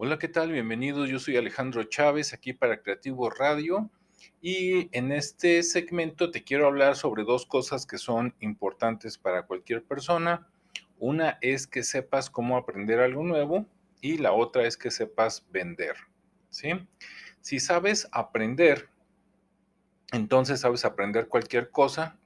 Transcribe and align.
Hola, 0.00 0.16
¿qué 0.16 0.28
tal? 0.28 0.52
Bienvenidos. 0.52 1.08
Yo 1.08 1.18
soy 1.18 1.36
Alejandro 1.36 1.82
Chávez, 1.82 2.32
aquí 2.32 2.52
para 2.52 2.82
Creativo 2.82 3.30
Radio. 3.30 3.90
Y 4.40 4.96
en 4.96 5.10
este 5.10 5.60
segmento 5.64 6.30
te 6.30 6.44
quiero 6.44 6.68
hablar 6.68 6.94
sobre 6.94 7.24
dos 7.24 7.46
cosas 7.46 7.84
que 7.84 7.98
son 7.98 8.32
importantes 8.38 9.18
para 9.18 9.44
cualquier 9.46 9.82
persona. 9.82 10.46
Una 11.00 11.38
es 11.40 11.66
que 11.66 11.82
sepas 11.82 12.30
cómo 12.30 12.56
aprender 12.56 13.00
algo 13.00 13.24
nuevo 13.24 13.66
y 14.00 14.18
la 14.18 14.30
otra 14.30 14.68
es 14.68 14.76
que 14.76 14.92
sepas 14.92 15.44
vender. 15.50 15.96
¿sí? 16.48 16.74
Si 17.40 17.58
sabes 17.58 18.08
aprender, 18.12 18.88
entonces 20.12 20.60
sabes 20.60 20.84
aprender 20.84 21.26
cualquier 21.26 21.72
cosa 21.72 22.16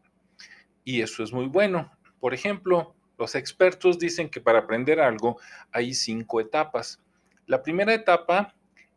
y 0.85 1.01
eso 1.01 1.23
es 1.23 1.33
muy 1.33 1.47
bueno. 1.47 1.91
Por 2.21 2.35
ejemplo, 2.35 2.95
los 3.17 3.35
expertos 3.35 3.99
dicen 3.99 4.29
que 4.29 4.43
para 4.43 4.59
aprender 4.59 5.01
algo 5.01 5.41
hay 5.71 5.95
cinco 5.95 6.39
etapas. 6.39 7.03
La 7.53 7.63
primera 7.63 7.93
etapa 7.93 8.55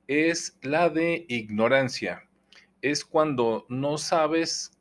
es 0.08 0.58
la 0.62 0.90
de 0.90 1.26
ignorancia. 1.28 2.26
Es 2.82 3.04
cuando 3.04 3.66
no 3.68 3.98
sabes 3.98 4.72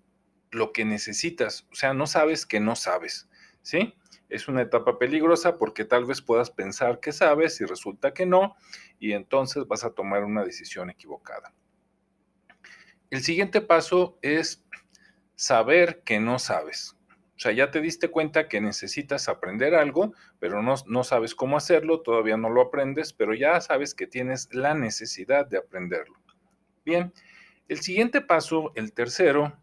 lo 0.53 0.73
que 0.73 0.85
necesitas, 0.85 1.67
o 1.73 1.75
sea, 1.75 1.93
no 1.93 2.07
sabes 2.07 2.47
que 2.47 2.61
no 2.61 2.77
sabes, 2.77 3.29
¿sí? 3.63 3.97
Es 4.29 4.47
una 4.47 4.63
etapa 4.63 4.97
peligrosa 4.97 5.59
porque 5.59 5.85
tal 5.85 6.05
vez 6.05 6.23
puedas 6.23 6.53
pensar 6.53 7.01
que 7.01 7.11
sabes 7.11 7.61
y 7.61 7.65
resulta 7.65 8.15
que 8.15 8.27
no, 8.27 8.55
y 9.01 9.11
entonces 9.11 9.67
vas 9.67 9.83
a 9.83 9.91
tomar 9.91 10.23
una 10.23 10.45
decisión 10.45 10.89
equivocada. 10.89 11.53
El 13.11 13.23
siguiente 13.23 13.61
paso 13.61 14.21
es 14.23 14.65
saber 15.35 16.05
que 16.05 16.21
no 16.21 16.39
sabes. 16.39 16.97
O 17.37 17.41
sea, 17.41 17.53
ya 17.53 17.71
te 17.71 17.81
diste 17.81 18.11
cuenta 18.11 18.49
que 18.49 18.61
necesitas 18.61 19.29
aprender 19.29 19.75
algo, 19.75 20.13
pero 20.39 20.63
no, 20.63 20.75
no, 20.87 21.03
sabes 21.03 21.35
cómo 21.35 21.57
hacerlo, 21.57 22.01
todavía 22.01 22.37
no 22.37 22.49
lo 22.49 22.63
aprendes, 22.63 23.13
pero 23.13 23.35
ya 23.35 23.61
sabes 23.61 23.95
que 23.95 24.07
tienes 24.07 24.55
la 24.55 24.75
necesidad 24.75 25.47
de 25.47 25.59
aprenderlo. 25.59 26.17
Bien, 26.85 27.13
el 27.69 27.81
siguiente 27.81 28.21
paso, 28.21 28.73
el 28.77 28.93
tercero, 28.93 29.59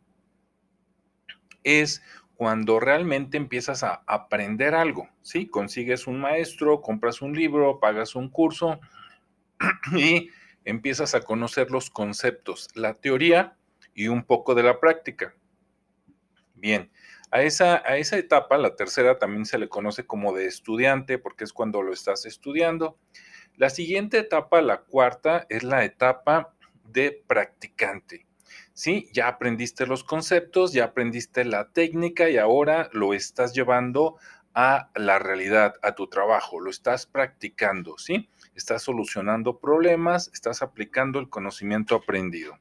es 1.64 2.02
cuando 2.36 2.80
realmente 2.80 3.38
empiezas 3.38 3.84
a 3.84 4.04
aprender 4.08 4.73
algo, 4.73 5.08
¿sí? 5.22 5.48
Consigues 5.48 6.08
un 6.08 6.20
maestro, 6.20 6.82
compras 6.82 7.22
un 7.22 7.34
libro, 7.34 7.80
pagas 7.80 8.16
un 8.16 8.30
curso 8.30 8.80
y 9.95 10.30
empiezas 10.66 11.14
a 11.14 11.22
conocer 11.22 11.70
los 11.70 11.92
conceptos, 11.92 12.70
la 12.73 12.95
teoría 12.95 13.56
y 13.94 14.08
un 14.08 14.23
poco 14.23 14.56
de 14.56 14.64
la 14.64 14.80
práctica. 14.80 15.36
Bien, 16.56 16.92
a 17.32 17.42
esa, 17.44 17.82
a 17.86 17.98
esa 17.98 18.18
etapa, 18.18 18.58
la 18.58 18.76
tercera 18.76 19.18
también 19.18 19.46
se 19.46 19.58
le 19.58 19.70
conoce 19.70 20.06
como 20.06 20.34
de 20.34 20.46
estudiante 20.46 21.18
porque 21.18 21.46
es 21.46 21.54
cuando 21.54 21.82
lo 21.82 21.94
estás 21.94 22.26
estudiando. 22.26 22.98
La 23.56 23.70
siguiente 23.70 24.18
etapa, 24.18 24.62
la 24.62 24.82
cuarta, 24.82 25.46
es 25.50 25.64
la 25.64 25.86
etapa 25.86 26.54
de 26.84 27.23
practicante. 27.26 28.28
Sí, 28.73 29.10
ya 29.14 29.28
aprendiste 29.28 29.86
los 29.86 30.04
conceptos, 30.04 30.73
ya 30.73 30.86
aprendiste 30.86 31.46
la 31.46 31.70
técnica 31.72 32.30
y 32.30 32.38
ahora 32.38 32.90
lo 32.92 33.14
estás 33.14 33.54
llevando 33.54 34.18
a 34.54 34.90
la 34.95 35.18
realidad, 35.20 35.76
a 35.82 35.95
tu 35.95 36.08
trabajo, 36.08 36.60
lo 36.60 36.70
estás 36.70 37.06
practicando, 37.06 37.98
¿sí? 37.98 38.30
Estás 38.56 38.84
solucionando 38.84 39.60
problemas, 39.60 40.30
estás 40.34 40.62
aplicando 40.62 41.20
el 41.20 41.30
conocimiento 41.30 41.95
aprendido. 41.95 42.58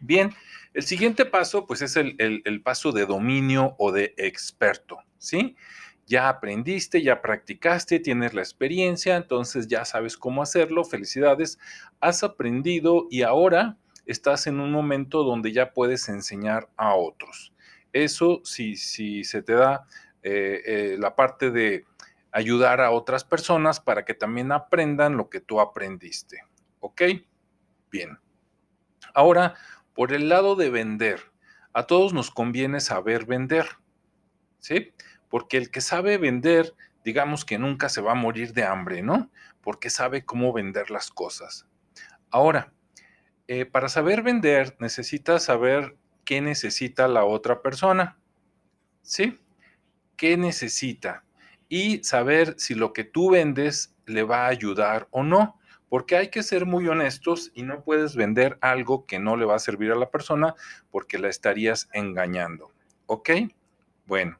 Bien, 0.00 0.32
el 0.74 0.82
siguiente 0.82 1.24
paso, 1.24 1.66
pues 1.66 1.82
es 1.82 1.96
el, 1.96 2.62
paso 2.62 2.92
de 2.92 3.06
dominio 3.06 3.74
o 3.78 3.90
de 3.92 4.14
experto, 4.16 4.98
¿sí? 5.18 5.56
Ya 6.06 6.28
aprendiste, 6.28 7.02
ya 7.02 7.20
practicaste, 7.20 8.00
tienes 8.00 8.32
la 8.32 8.40
experiencia, 8.40 9.16
entonces 9.16 9.66
ya 9.66 9.84
sabes 9.84 10.16
cómo 10.16 10.42
hacerlo, 10.42 10.84
felicidades, 10.84 11.58
has 12.00 12.22
aprendido 12.22 13.06
y 13.10 13.22
ahora 13.22 13.76
estás 14.06 14.46
en 14.46 14.60
un 14.60 14.72
momento 14.72 15.24
donde 15.24 15.52
ya 15.52 15.72
puedes 15.72 16.08
enseñar 16.08 16.68
a 16.76 16.94
otros. 16.94 17.52
Eso, 17.92 18.40
si, 18.44 18.76
si 18.76 19.24
se 19.24 19.42
te 19.42 19.54
da 19.54 19.86
eh, 20.22 20.62
eh, 20.64 20.96
la 20.98 21.14
parte 21.14 21.50
de 21.50 21.84
ayudar 22.32 22.80
a 22.80 22.90
otras 22.90 23.24
personas 23.24 23.80
para 23.80 24.04
que 24.04 24.14
también 24.14 24.52
aprendan 24.52 25.16
lo 25.16 25.28
que 25.28 25.40
tú 25.40 25.60
aprendiste. 25.60 26.42
¿Ok? 26.80 27.02
Bien. 27.90 28.18
Ahora, 29.18 29.56
por 29.94 30.12
el 30.12 30.28
lado 30.28 30.54
de 30.54 30.70
vender, 30.70 31.32
a 31.72 31.88
todos 31.88 32.12
nos 32.12 32.30
conviene 32.30 32.78
saber 32.78 33.26
vender, 33.26 33.66
¿sí? 34.60 34.92
Porque 35.28 35.56
el 35.56 35.72
que 35.72 35.80
sabe 35.80 36.18
vender, 36.18 36.76
digamos 37.04 37.44
que 37.44 37.58
nunca 37.58 37.88
se 37.88 38.00
va 38.00 38.12
a 38.12 38.14
morir 38.14 38.52
de 38.52 38.62
hambre, 38.62 39.02
¿no? 39.02 39.28
Porque 39.60 39.90
sabe 39.90 40.24
cómo 40.24 40.52
vender 40.52 40.92
las 40.92 41.10
cosas. 41.10 41.66
Ahora, 42.30 42.72
eh, 43.48 43.66
para 43.66 43.88
saber 43.88 44.22
vender, 44.22 44.76
necesitas 44.78 45.42
saber 45.42 45.96
qué 46.24 46.40
necesita 46.40 47.08
la 47.08 47.24
otra 47.24 47.60
persona, 47.60 48.20
¿sí? 49.02 49.36
¿Qué 50.16 50.36
necesita? 50.36 51.24
Y 51.68 52.04
saber 52.04 52.54
si 52.56 52.76
lo 52.76 52.92
que 52.92 53.02
tú 53.02 53.32
vendes 53.32 53.96
le 54.06 54.22
va 54.22 54.44
a 54.44 54.50
ayudar 54.50 55.08
o 55.10 55.24
no 55.24 55.57
porque 55.88 56.16
hay 56.16 56.28
que 56.28 56.42
ser 56.42 56.66
muy 56.66 56.86
honestos 56.88 57.50
y 57.54 57.62
no 57.62 57.82
puedes 57.82 58.16
vender 58.16 58.58
algo 58.60 59.06
que 59.06 59.18
no 59.18 59.36
le 59.36 59.46
va 59.46 59.56
a 59.56 59.60
servir 59.60 59.90
a 59.92 59.96
la 59.96 60.10
persona 60.10 60.54
porque 60.90 61.18
la 61.18 61.28
estarías 61.28 61.88
engañando. 61.92 62.72
¿Ok? 63.06 63.30
Bueno, 64.06 64.38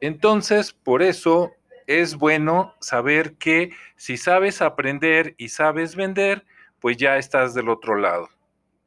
entonces 0.00 0.72
por 0.72 1.02
eso 1.02 1.52
es 1.86 2.16
bueno 2.16 2.74
saber 2.80 3.34
que 3.34 3.70
si 3.96 4.16
sabes 4.16 4.62
aprender 4.62 5.34
y 5.38 5.48
sabes 5.48 5.96
vender, 5.96 6.44
pues 6.80 6.96
ya 6.96 7.16
estás 7.16 7.54
del 7.54 7.68
otro 7.68 7.96
lado. 7.96 8.28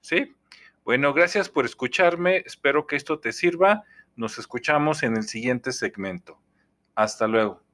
¿Sí? 0.01 0.35
Bueno, 0.83 1.13
gracias 1.13 1.49
por 1.49 1.65
escucharme. 1.65 2.43
Espero 2.45 2.87
que 2.87 2.95
esto 2.95 3.19
te 3.19 3.31
sirva. 3.31 3.83
Nos 4.15 4.37
escuchamos 4.37 5.03
en 5.03 5.17
el 5.17 5.23
siguiente 5.23 5.71
segmento. 5.71 6.39
Hasta 6.95 7.27
luego. 7.27 7.68